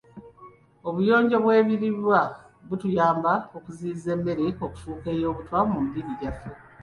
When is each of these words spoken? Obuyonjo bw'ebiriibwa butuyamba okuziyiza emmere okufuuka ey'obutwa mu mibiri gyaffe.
Obuyonjo 0.87 1.37
bw'ebiriibwa 1.43 2.19
butuyamba 2.67 3.33
okuziyiza 3.57 4.09
emmere 4.15 4.45
okufuuka 4.65 5.07
ey'obutwa 5.15 5.59
mu 5.71 5.77
mibiri 5.85 6.11
gyaffe. 6.19 6.49